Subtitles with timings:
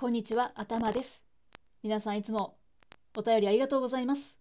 [0.00, 1.24] こんにちは、頭です。
[1.82, 2.56] 皆さんいつも
[3.16, 4.38] お便りありがとうございます。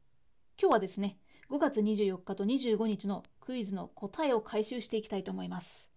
[0.62, 1.18] 今日はですね、
[1.50, 5.90] 5月24日と25日のクイズの答えを回収していきたいと思います。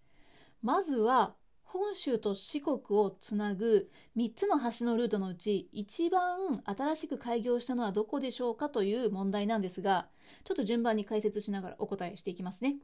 [0.62, 10.08] まずは、本州と四国をつなぐ3つの橋のルートのうち一番新しく開業したのはどこでしょうかという問題なんですが、
[10.44, 12.76] ちょっと順番に解説しながらお答えしていきますね。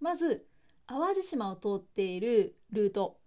[0.00, 0.46] まず、
[0.86, 3.18] 淡路島を通っているルート、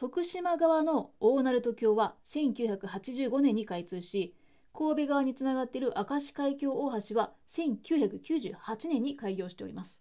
[0.00, 4.34] 徳島側の大鳴門橋は1985年に開通し、
[4.72, 10.00] 神戸側につながっている明石海峡大橋は1998年に開業しております。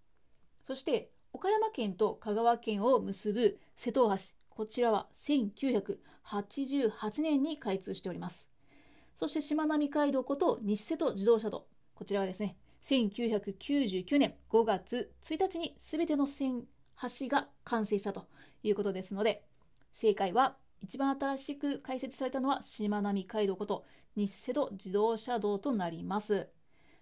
[0.64, 8.50] そして、岡山県と香川県を結ぶ瀬戸大橋、こちらは1988年に開通しております。
[9.18, 16.64] そして、しまなみ海道こと西瀬戸自動車道、こちらはですね、1999年5月1日に全ての線
[17.02, 18.28] 橋が完成したと
[18.64, 19.44] いうことですので、
[19.92, 26.48] 正解は一番新しく開設されたのはしまなみ海道こと日瀬戸自動車道となります。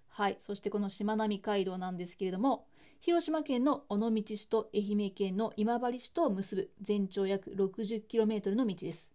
[0.09, 0.37] はい。
[0.39, 2.65] そしてこのしまなみ海道なんですけれども、
[2.99, 9.11] 広島県の尾道市と愛媛県の今治市とを結ぶ全長約 60km の道です。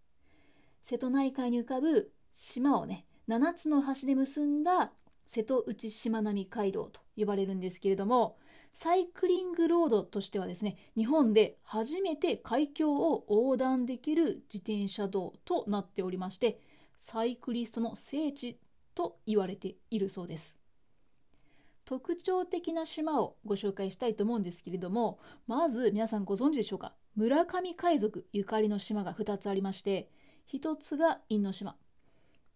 [0.81, 4.91] 瀬戸内海に浮かぶ島をね、7つの橋で結んだ
[5.27, 8.37] 瀬戸内しまなみ海道と呼ばれるんですけれども、
[8.73, 16.59] サイクリングロードとしてはですね、日本で初めて海峡を横断できる自転車道となっておりまして、
[16.97, 18.59] サイクリストの聖地
[18.95, 20.57] と言われているそうです。
[21.85, 26.93] 特徴的な島をご紹介したいと思うんですけれども、まず皆さんご存知でしょうか？
[27.15, 30.09] 村上海賊ゆかりの島が2つありまして、
[30.51, 31.75] 1つが因島、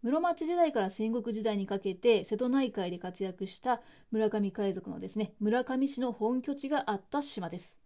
[0.07, 7.77] 室町時代から戦国時代にかけて瀬戸内海で活躍した村上海賊のですね、村上市の本拠地があった島です。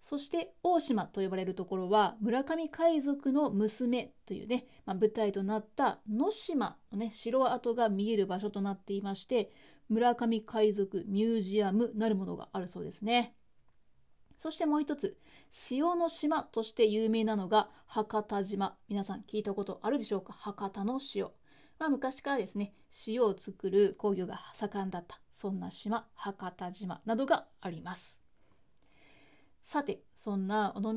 [0.00, 9.52] そして大島と呼ばれるところは村上海賊の娘というね、まあ、舞台となった野島のね、城跡が見える場所となっていまして、
[9.88, 13.36] 村上海賊ミュージアムなるものがあるそうですね。
[14.36, 15.16] そしてもう一つ、
[15.70, 18.76] 塩の島として有名なのが博多島。
[18.88, 20.32] 皆さん聞いたことあるでしょうか？
[20.32, 21.28] 博多の塩。
[21.80, 22.74] まあ、昔からですね、
[23.06, 28.18] 塩を作る工業が盛んだった、そんな島、博多島などがあります。
[29.64, 30.92] さて、そんな尾道、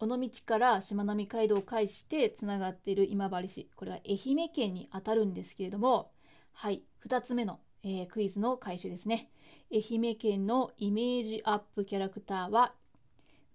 [0.00, 6.10] 尾道からしまなみ海道を介してつながっている今治市、これは愛媛県にあたるんですけれども、
[6.54, 9.30] はい、2つ目の、えー、クイズの回収ですね。
[9.70, 12.72] 愛媛県のイメージアップキャラクターは、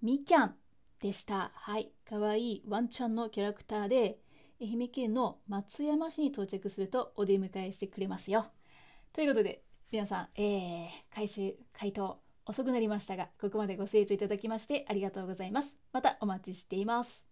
[0.04, 0.56] みきゃん
[1.02, 1.50] でした。
[1.56, 4.20] はい、かわいいワンちゃんのキャラクターで、
[4.62, 8.46] 愛媛県の松山市に到着するとお出迎えしてくれますよ。
[9.12, 15.78] ということで、皆さん、えー、回収、回答、遅くなりましたが、ここまでご清聴いただきましてありがとうございます。
[15.92, 17.31] またお待ちしています。